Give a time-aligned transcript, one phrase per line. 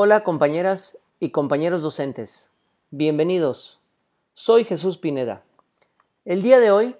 [0.00, 2.50] Hola compañeras y compañeros docentes,
[2.92, 3.80] bienvenidos.
[4.34, 5.42] Soy Jesús Pineda.
[6.24, 6.94] El día de hoy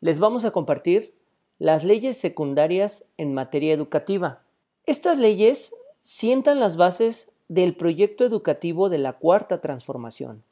[0.00, 1.14] les vamos a compartir
[1.60, 4.42] las leyes secundarias en materia educativa.
[4.86, 10.42] Estas leyes sientan las bases del proyecto educativo de la Cuarta Transformación,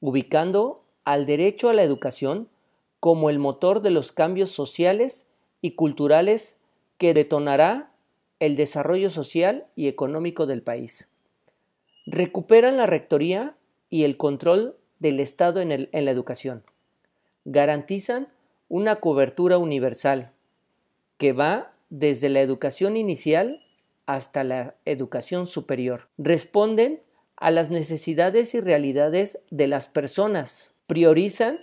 [0.00, 2.48] ubicando al derecho a la educación
[2.98, 5.28] como el motor de los cambios sociales
[5.62, 6.56] y culturales
[6.98, 7.92] que detonará
[8.40, 11.08] el desarrollo social y económico del país.
[12.06, 13.56] Recuperan la rectoría
[13.90, 16.62] y el control del Estado en, la educación.
[17.44, 18.28] Garantizan
[18.68, 20.32] una cobertura universal
[21.18, 23.62] que va desde la educación inicial
[24.06, 26.08] hasta la educación superior.
[26.16, 27.02] Responden
[27.36, 30.72] a las necesidades y realidades de las personas.
[30.86, 31.58] Priorizan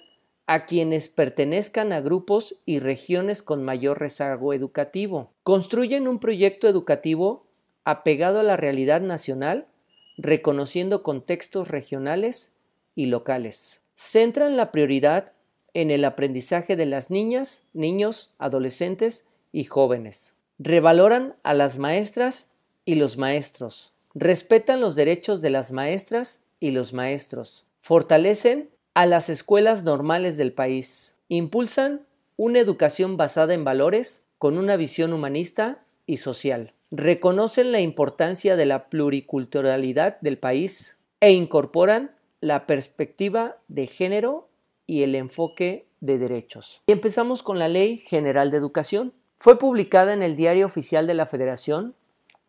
[0.45, 5.31] a quienes pertenezcan a grupos y regiones con mayor rezago educativo.
[5.43, 7.45] Construyen un proyecto educativo
[7.85, 9.67] apegado a la realidad nacional,
[10.17, 12.51] reconociendo contextos regionales
[12.95, 13.81] y locales.
[13.95, 15.33] Centran la prioridad
[15.73, 20.33] en el aprendizaje de las niñas, niños, adolescentes y jóvenes.
[20.59, 22.49] Revaloran a las maestras
[22.85, 23.91] y los maestros.
[24.13, 27.65] Respetan los derechos de las maestras y los maestros.
[27.79, 31.15] Fortalecen a las escuelas normales del país.
[31.27, 32.05] Impulsan
[32.37, 36.73] una educación basada en valores con una visión humanista y social.
[36.95, 44.47] Reconocen la importancia de la pluriculturalidad del país e incorporan la perspectiva de género
[44.85, 46.83] y el enfoque de derechos.
[46.85, 49.11] Y empezamos con la Ley General de Educación.
[49.37, 51.95] Fue publicada en el Diario Oficial de la Federación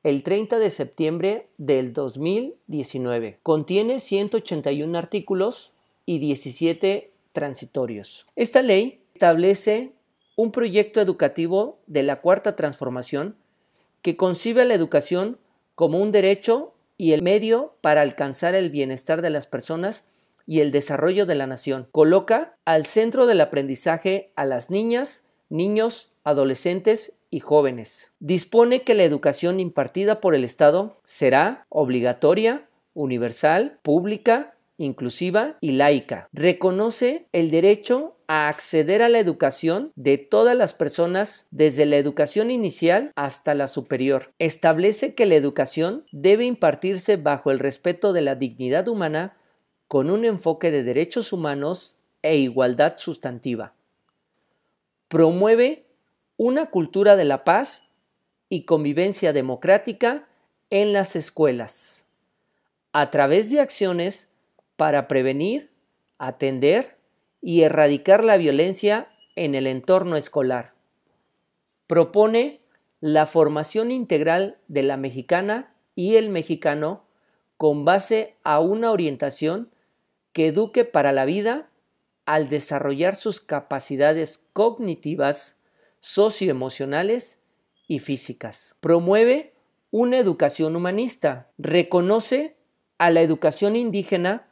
[0.03, 3.39] el 30 de septiembre del 2019.
[3.43, 5.73] Contiene 181 artículos
[6.05, 8.27] y 17 transitorios.
[8.37, 9.93] Esta ley establece
[10.37, 13.37] un proyecto educativo de la cuarta transformación
[14.05, 15.39] que concibe la educación
[15.75, 20.05] como un derecho y el medio para alcanzar el bienestar de las personas
[20.47, 21.89] y el desarrollo de la nación.
[21.91, 28.13] Coloca al centro del aprendizaje a las niñas, niños, adolescentes y jóvenes.
[28.21, 36.29] Dispone que la educación impartida por el Estado será obligatoria, universal, pública inclusiva y laica.
[36.33, 42.51] Reconoce el derecho a acceder a la educación de todas las personas desde la educación
[42.51, 44.33] inicial hasta la superior.
[44.39, 49.37] Establece que la educación debe impartirse bajo el respeto de la dignidad humana
[49.89, 53.75] con un enfoque de derechos humanos e igualdad sustantiva.
[55.09, 55.85] Promueve
[56.37, 57.85] una cultura de la paz
[58.49, 60.27] y convivencia democrática
[60.71, 62.07] en las escuelas.
[62.93, 64.29] A través de acciones
[64.77, 65.71] para prevenir,
[66.19, 66.99] atender
[67.41, 70.75] y erradicar la violencia en el entorno escolar.
[71.87, 72.61] Propone
[73.01, 77.05] la formación integral de la mexicana y el mexicano
[77.57, 79.71] con base a una orientación
[80.33, 81.71] que eduque para la vida
[82.27, 85.59] al desarrollar sus capacidades cognitivas,
[86.01, 87.41] socioemocionales
[87.87, 88.77] y físicas.
[88.81, 89.55] Promueve
[89.91, 91.51] una educación humanista.
[91.59, 92.57] Reconoce
[92.99, 94.49] a la educación indígena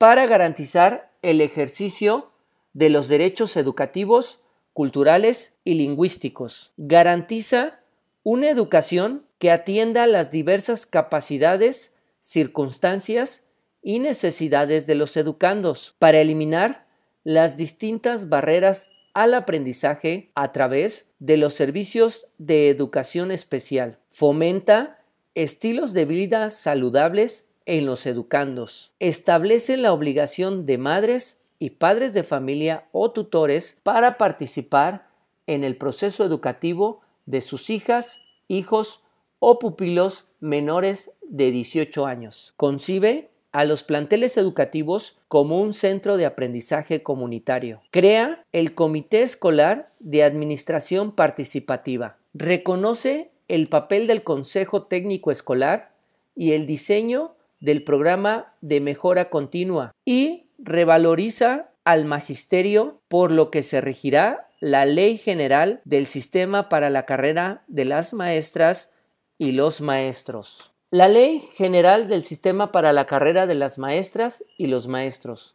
[0.00, 2.30] para garantizar el ejercicio
[2.72, 4.40] de los derechos educativos,
[4.72, 6.72] culturales y lingüísticos.
[6.78, 7.80] Garantiza
[8.22, 13.42] una educación que atienda las diversas capacidades, circunstancias
[13.82, 16.86] y necesidades de los educandos para eliminar
[17.22, 23.98] las distintas barreras al aprendizaje a través de los servicios de educación especial.
[24.08, 24.98] Fomenta
[25.34, 28.92] estilos de vida saludables en los educandos.
[28.98, 35.08] Establece la obligación de madres y padres de familia o tutores para participar
[35.46, 39.02] en el proceso educativo de sus hijas, hijos
[39.38, 42.54] o pupilos menores de 18 años.
[42.56, 47.82] Concibe a los planteles educativos como un centro de aprendizaje comunitario.
[47.90, 52.16] Crea el Comité Escolar de Administración Participativa.
[52.32, 55.92] Reconoce el papel del Consejo Técnico Escolar
[56.36, 63.62] y el diseño del programa de mejora continua y revaloriza al magisterio por lo que
[63.62, 68.92] se regirá la Ley General del Sistema para la Carrera de las Maestras
[69.38, 70.70] y los Maestros.
[70.90, 75.54] La Ley General del Sistema para la Carrera de las Maestras y los Maestros,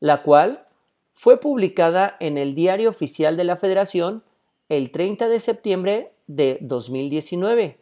[0.00, 0.66] la cual
[1.12, 4.24] fue publicada en el Diario Oficial de la Federación
[4.68, 7.80] el 30 de septiembre de 2019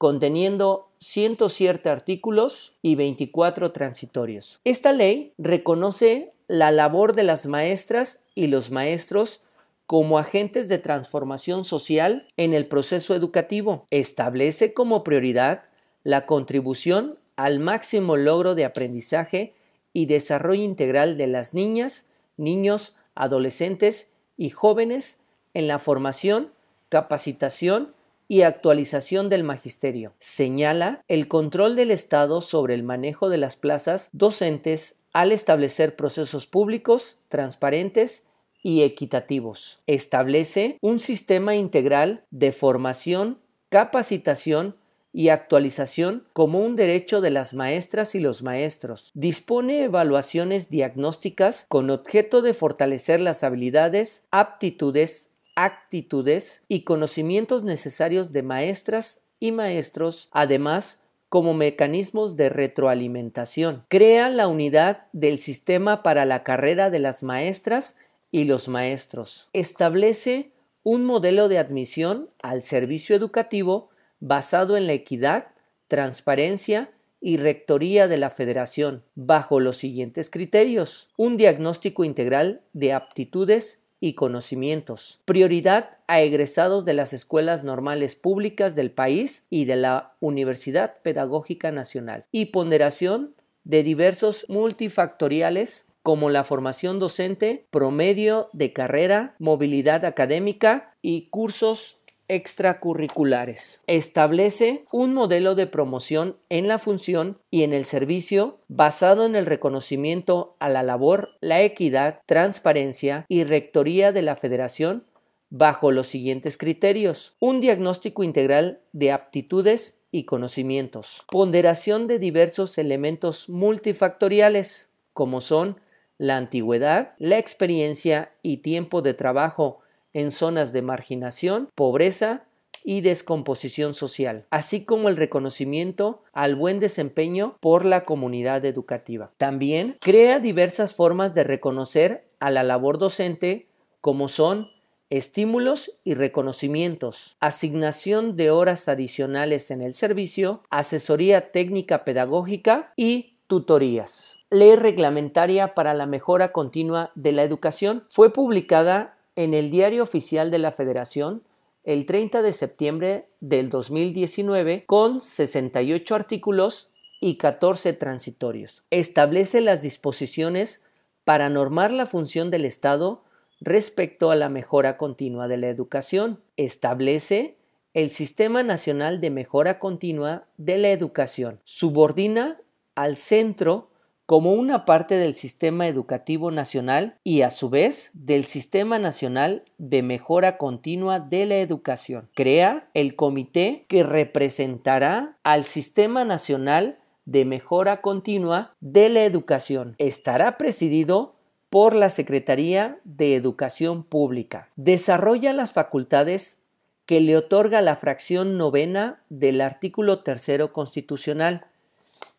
[0.00, 4.60] conteniendo 107 artículos y 24 transitorios.
[4.64, 9.42] Esta ley reconoce la labor de las maestras y los maestros
[9.86, 13.86] como agentes de transformación social en el proceso educativo.
[13.90, 15.64] Establece como prioridad
[16.04, 19.54] la contribución al máximo logro de aprendizaje
[19.92, 22.06] y desarrollo integral de las niñas,
[22.36, 25.18] niños, adolescentes y jóvenes
[25.54, 26.52] en la formación,
[26.88, 27.94] capacitación
[28.30, 30.14] y actualización del magisterio.
[30.20, 36.46] Señala el control del Estado sobre el manejo de las plazas docentes al establecer procesos
[36.46, 38.22] públicos, transparentes
[38.62, 39.82] y equitativos.
[39.88, 44.76] Establece un sistema integral de formación, capacitación
[45.12, 49.10] y actualización como un derecho de las maestras y los maestros.
[49.14, 55.29] Dispone evaluaciones diagnósticas con objeto de fortalecer las habilidades, aptitudes,
[55.64, 63.84] actitudes y conocimientos necesarios de maestras y maestros, además como mecanismos de retroalimentación.
[63.88, 67.96] Crea la unidad del sistema para la carrera de las maestras
[68.30, 69.48] y los maestros.
[69.52, 70.52] Establece
[70.82, 75.48] un modelo de admisión al servicio educativo basado en la equidad,
[75.88, 76.90] transparencia
[77.20, 81.08] y rectoría de la federación, bajo los siguientes criterios.
[81.16, 85.20] Un diagnóstico integral de aptitudes y conocimientos.
[85.24, 91.70] Prioridad a egresados de las escuelas normales públicas del país y de la Universidad Pedagógica
[91.70, 92.24] Nacional.
[92.32, 101.28] Y ponderación de diversos multifactoriales como la formación docente, promedio de carrera, movilidad académica y
[101.28, 101.98] cursos
[102.30, 103.82] extracurriculares.
[103.86, 109.46] Establece un modelo de promoción en la función y en el servicio basado en el
[109.46, 115.04] reconocimiento a la labor, la equidad, transparencia y rectoría de la federación
[115.50, 117.34] bajo los siguientes criterios.
[117.40, 121.24] Un diagnóstico integral de aptitudes y conocimientos.
[121.30, 125.80] Ponderación de diversos elementos multifactoriales como son
[126.18, 129.80] la antigüedad, la experiencia y tiempo de trabajo
[130.12, 132.44] en zonas de marginación, pobreza
[132.84, 139.32] y descomposición social, así como el reconocimiento al buen desempeño por la comunidad educativa.
[139.36, 143.68] También crea diversas formas de reconocer a la labor docente
[144.00, 144.70] como son
[145.10, 154.38] estímulos y reconocimientos, asignación de horas adicionales en el servicio, asesoría técnica pedagógica y tutorías.
[154.50, 160.50] Ley reglamentaria para la mejora continua de la educación fue publicada en el Diario Oficial
[160.50, 161.42] de la Federación
[161.84, 166.90] el 30 de septiembre del 2019 con 68 artículos
[167.20, 168.84] y 14 transitorios.
[168.90, 170.82] Establece las disposiciones
[171.24, 173.22] para normar la función del Estado
[173.60, 176.40] respecto a la mejora continua de la educación.
[176.56, 177.56] Establece
[177.92, 181.60] el Sistema Nacional de Mejora Continua de la Educación.
[181.64, 182.60] Subordina
[182.94, 183.89] al centro
[184.30, 190.04] como una parte del sistema educativo nacional y a su vez del Sistema Nacional de
[190.04, 192.30] Mejora Continua de la Educación.
[192.36, 199.96] Crea el comité que representará al Sistema Nacional de Mejora Continua de la Educación.
[199.98, 201.34] Estará presidido
[201.68, 204.68] por la Secretaría de Educación Pública.
[204.76, 206.60] Desarrolla las facultades
[207.04, 211.66] que le otorga la fracción novena del artículo tercero constitucional,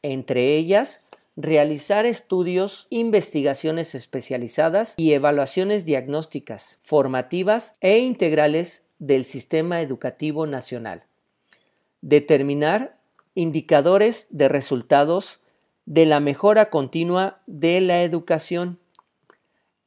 [0.04, 1.02] entre ellas
[1.36, 11.04] realizar estudios, investigaciones especializadas y evaluaciones diagnósticas, formativas e integrales del sistema educativo nacional.
[12.02, 13.00] Determinar
[13.34, 15.40] indicadores de resultados
[15.86, 18.80] de la mejora continua de la educación.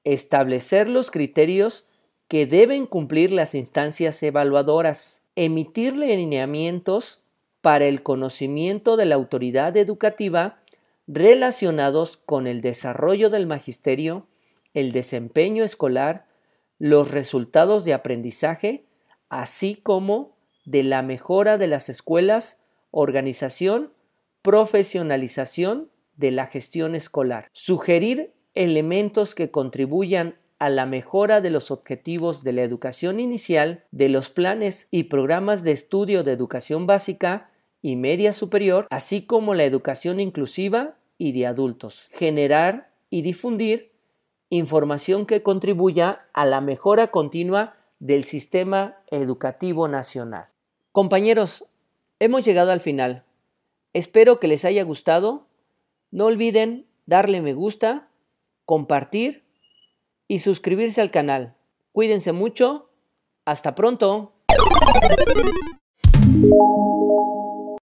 [0.02, 1.86] Establecer los criterios
[2.28, 5.22] que deben cumplir las instancias evaluadoras.
[5.36, 7.22] Emitir lineamientos
[7.60, 10.58] para el conocimiento de la autoridad educativa
[11.06, 14.26] relacionados con el desarrollo del magisterio,
[14.72, 16.26] el desempeño escolar,
[16.78, 18.86] los resultados de aprendizaje,
[19.28, 22.58] así como de la mejora de las escuelas,
[22.90, 23.92] organización,
[24.42, 27.48] profesionalización de la gestión escolar.
[27.52, 34.08] Sugerir elementos que contribuyan a la mejora de los objetivos de la educación inicial, de
[34.08, 37.50] los planes y programas de estudio de educación básica
[37.84, 42.08] y media superior, así como la educación inclusiva y de adultos.
[42.12, 43.92] Generar y difundir
[44.48, 50.48] información que contribuya a la mejora continua del sistema educativo nacional.
[50.92, 51.66] Compañeros,
[52.20, 53.24] hemos llegado al final.
[53.92, 55.46] Espero que les haya gustado.
[56.10, 58.08] No olviden darle me gusta,
[58.64, 59.44] compartir
[60.26, 61.54] y suscribirse al canal.
[61.92, 62.88] Cuídense mucho.
[63.44, 64.32] Hasta pronto.